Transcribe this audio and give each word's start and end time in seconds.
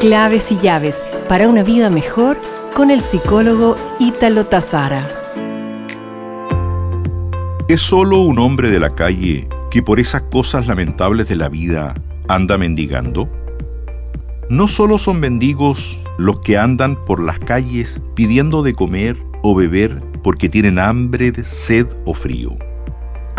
Claves 0.00 0.50
y 0.50 0.56
llaves 0.56 1.04
para 1.28 1.46
una 1.46 1.62
vida 1.62 1.90
mejor 1.90 2.40
con 2.74 2.90
el 2.90 3.02
psicólogo 3.02 3.76
Ítalo 3.98 4.46
Tazara. 4.46 5.06
¿Es 7.68 7.82
solo 7.82 8.20
un 8.20 8.38
hombre 8.38 8.70
de 8.70 8.80
la 8.80 8.94
calle 8.94 9.46
que 9.70 9.82
por 9.82 10.00
esas 10.00 10.22
cosas 10.22 10.66
lamentables 10.66 11.28
de 11.28 11.36
la 11.36 11.50
vida 11.50 11.92
anda 12.28 12.56
mendigando? 12.56 13.28
No 14.48 14.68
solo 14.68 14.96
son 14.96 15.20
mendigos 15.20 16.00
los 16.16 16.40
que 16.40 16.56
andan 16.56 16.96
por 17.04 17.22
las 17.22 17.38
calles 17.38 18.00
pidiendo 18.14 18.62
de 18.62 18.72
comer 18.72 19.18
o 19.42 19.54
beber 19.54 20.02
porque 20.22 20.48
tienen 20.48 20.78
hambre, 20.78 21.30
sed 21.44 21.86
o 22.06 22.14
frío. 22.14 22.56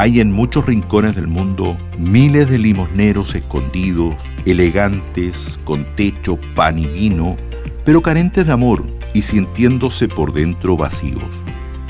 Hay 0.00 0.18
en 0.18 0.32
muchos 0.32 0.64
rincones 0.64 1.14
del 1.14 1.26
mundo 1.26 1.76
miles 1.98 2.48
de 2.48 2.58
limosneros 2.58 3.34
escondidos, 3.34 4.14
elegantes, 4.46 5.58
con 5.64 5.94
techo, 5.94 6.38
pan 6.54 6.78
y 6.78 6.86
vino, 6.86 7.36
pero 7.84 8.00
carentes 8.00 8.46
de 8.46 8.52
amor 8.52 8.86
y 9.12 9.20
sintiéndose 9.20 10.08
por 10.08 10.32
dentro 10.32 10.74
vacíos. 10.74 11.44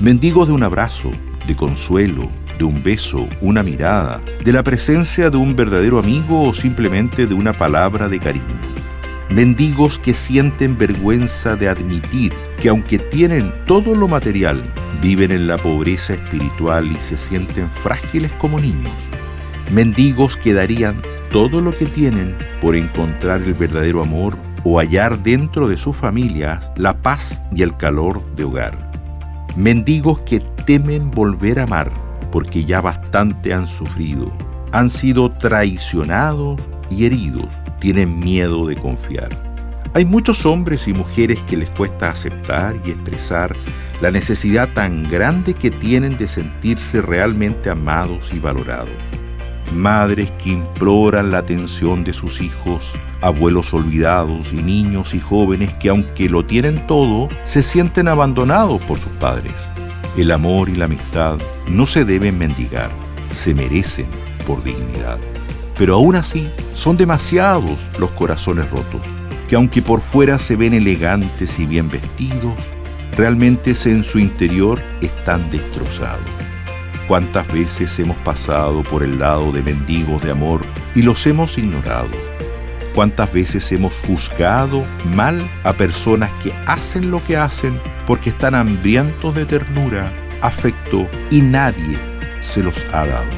Mendigos 0.00 0.48
de 0.48 0.54
un 0.54 0.64
abrazo, 0.64 1.12
de 1.46 1.54
consuelo, 1.54 2.28
de 2.58 2.64
un 2.64 2.82
beso, 2.82 3.28
una 3.40 3.62
mirada, 3.62 4.20
de 4.44 4.52
la 4.52 4.64
presencia 4.64 5.30
de 5.30 5.36
un 5.36 5.54
verdadero 5.54 6.00
amigo 6.00 6.42
o 6.42 6.52
simplemente 6.52 7.28
de 7.28 7.34
una 7.34 7.56
palabra 7.56 8.08
de 8.08 8.18
cariño. 8.18 8.81
Mendigos 9.34 9.98
que 9.98 10.12
sienten 10.12 10.76
vergüenza 10.76 11.56
de 11.56 11.66
admitir 11.66 12.34
que 12.60 12.68
aunque 12.68 12.98
tienen 12.98 13.50
todo 13.64 13.94
lo 13.94 14.06
material, 14.06 14.62
viven 15.00 15.32
en 15.32 15.46
la 15.46 15.56
pobreza 15.56 16.12
espiritual 16.12 16.92
y 16.92 17.00
se 17.00 17.16
sienten 17.16 17.70
frágiles 17.70 18.30
como 18.32 18.60
niños. 18.60 18.92
Mendigos 19.70 20.36
que 20.36 20.52
darían 20.52 21.00
todo 21.30 21.62
lo 21.62 21.72
que 21.72 21.86
tienen 21.86 22.36
por 22.60 22.76
encontrar 22.76 23.40
el 23.40 23.54
verdadero 23.54 24.02
amor 24.02 24.36
o 24.64 24.78
hallar 24.78 25.22
dentro 25.22 25.66
de 25.66 25.78
sus 25.78 25.96
familias 25.96 26.70
la 26.76 27.00
paz 27.00 27.40
y 27.56 27.62
el 27.62 27.74
calor 27.78 28.22
de 28.36 28.44
hogar. 28.44 28.92
Mendigos 29.56 30.18
que 30.20 30.40
temen 30.66 31.10
volver 31.10 31.58
a 31.58 31.62
amar 31.62 31.90
porque 32.30 32.66
ya 32.66 32.82
bastante 32.82 33.54
han 33.54 33.66
sufrido, 33.66 34.30
han 34.72 34.90
sido 34.90 35.32
traicionados 35.32 36.60
y 36.90 37.06
heridos, 37.06 37.48
tienen 37.82 38.20
miedo 38.20 38.64
de 38.64 38.76
confiar. 38.76 39.28
Hay 39.94 40.04
muchos 40.04 40.46
hombres 40.46 40.86
y 40.86 40.94
mujeres 40.94 41.42
que 41.42 41.56
les 41.56 41.68
cuesta 41.70 42.10
aceptar 42.10 42.76
y 42.86 42.92
expresar 42.92 43.56
la 44.00 44.12
necesidad 44.12 44.72
tan 44.72 45.08
grande 45.08 45.52
que 45.52 45.72
tienen 45.72 46.16
de 46.16 46.28
sentirse 46.28 47.02
realmente 47.02 47.70
amados 47.70 48.30
y 48.32 48.38
valorados. 48.38 48.94
Madres 49.74 50.30
que 50.40 50.50
imploran 50.50 51.32
la 51.32 51.38
atención 51.38 52.04
de 52.04 52.12
sus 52.12 52.40
hijos, 52.40 52.92
abuelos 53.20 53.74
olvidados 53.74 54.52
y 54.52 54.62
niños 54.62 55.12
y 55.12 55.18
jóvenes 55.18 55.74
que 55.74 55.88
aunque 55.88 56.28
lo 56.28 56.46
tienen 56.46 56.86
todo, 56.86 57.28
se 57.42 57.64
sienten 57.64 58.06
abandonados 58.06 58.80
por 58.82 59.00
sus 59.00 59.12
padres. 59.14 59.54
El 60.16 60.30
amor 60.30 60.68
y 60.68 60.76
la 60.76 60.84
amistad 60.84 61.40
no 61.68 61.86
se 61.86 62.04
deben 62.04 62.38
mendigar, 62.38 62.92
se 63.32 63.52
merecen 63.54 64.06
por 64.46 64.62
dignidad. 64.62 65.18
Pero 65.78 65.94
aún 65.94 66.16
así, 66.16 66.48
son 66.74 66.96
demasiados 66.96 67.88
los 67.98 68.10
corazones 68.12 68.70
rotos 68.70 69.00
que 69.52 69.56
aunque 69.56 69.82
por 69.82 70.00
fuera 70.00 70.38
se 70.38 70.56
ven 70.56 70.72
elegantes 70.72 71.58
y 71.58 71.66
bien 71.66 71.90
vestidos, 71.90 72.56
realmente 73.14 73.74
en 73.84 74.02
su 74.02 74.18
interior 74.18 74.80
están 75.02 75.50
destrozados. 75.50 76.24
¿Cuántas 77.06 77.46
veces 77.52 77.98
hemos 77.98 78.16
pasado 78.16 78.82
por 78.82 79.02
el 79.02 79.18
lado 79.18 79.52
de 79.52 79.60
mendigos 79.60 80.22
de 80.22 80.30
amor 80.30 80.64
y 80.94 81.02
los 81.02 81.26
hemos 81.26 81.58
ignorado? 81.58 82.08
¿Cuántas 82.94 83.30
veces 83.30 83.70
hemos 83.72 84.00
juzgado 84.06 84.86
mal 85.14 85.46
a 85.64 85.74
personas 85.74 86.30
que 86.42 86.54
hacen 86.64 87.10
lo 87.10 87.22
que 87.22 87.36
hacen 87.36 87.78
porque 88.06 88.30
están 88.30 88.54
hambrientos 88.54 89.34
de 89.34 89.44
ternura, 89.44 90.10
afecto 90.40 91.06
y 91.30 91.42
nadie 91.42 91.98
se 92.40 92.62
los 92.62 92.82
ha 92.94 93.04
dado? 93.04 93.30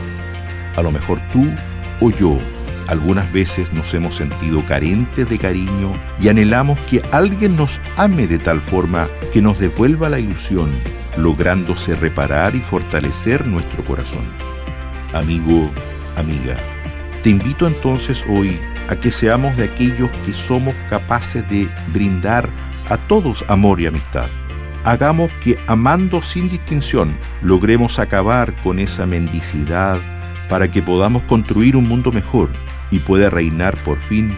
A 0.77 0.83
lo 0.83 0.93
mejor 0.93 1.21
tú 1.33 1.51
o 2.01 2.11
yo 2.11 2.39
algunas 2.89 3.33
veces 3.33 3.73
nos 3.73 3.95
hemos 3.95 4.17
sentido 4.17 4.65
carentes 4.67 5.29
de 5.29 5.39
cariño 5.39 5.93
y 6.21 6.29
anhelamos 6.29 6.79
que 6.81 7.03
alguien 7.13 7.57
nos 7.57 7.81
ame 7.97 8.27
de 8.27 8.39
tal 8.39 8.61
forma 8.61 9.09
que 9.33 9.41
nos 9.41 9.59
devuelva 9.59 10.11
la 10.11 10.19
ilusión, 10.19 10.71
lográndose 11.17 11.97
reparar 11.97 12.55
y 12.55 12.61
fortalecer 12.61 13.47
nuestro 13.47 13.85
corazón. 13.85 14.25
Amigo, 15.15 15.71
amiga, 16.17 16.57
te 17.23 17.31
invito 17.31 17.67
entonces 17.67 18.25
hoy 18.29 18.59
a 18.89 18.97
que 18.97 19.11
seamos 19.11 19.57
de 19.57 19.65
aquellos 19.65 20.11
que 20.27 20.35
somos 20.35 20.75
capaces 20.91 21.49
de 21.49 21.71
brindar 21.93 22.51
a 22.91 22.99
todos 22.99 23.45
amor 23.49 23.81
y 23.81 23.87
amistad. 23.87 24.29
Hagamos 24.85 25.33
que 25.41 25.59
amando 25.67 26.21
sin 26.21 26.51
distinción 26.51 27.17
logremos 27.41 27.99
acabar 27.99 28.55
con 28.63 28.79
esa 28.79 29.07
mendicidad 29.07 30.03
para 30.49 30.71
que 30.71 30.83
podamos 30.83 31.23
construir 31.25 31.77
un 31.77 31.89
mundo 31.89 32.13
mejor 32.13 32.51
y 32.91 33.01
pueda 33.01 33.31
reinar 33.31 33.77
por 33.85 34.01
fin 34.03 34.37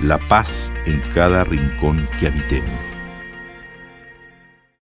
la 0.00 0.18
paz 0.18 0.72
en 0.86 1.00
cada 1.14 1.44
rincón 1.44 2.08
que 2.18 2.26
habitemos. 2.28 2.91